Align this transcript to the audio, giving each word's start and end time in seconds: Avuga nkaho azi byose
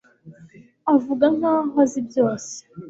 Avuga 0.93 1.25
nkaho 1.37 1.75
azi 1.85 1.99
byose 2.07 2.53